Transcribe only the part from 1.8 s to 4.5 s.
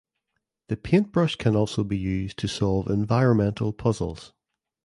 be used to solve environmental puzzles.